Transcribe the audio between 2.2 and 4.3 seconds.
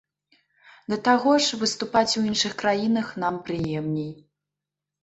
у іншых краінах нам прыемней.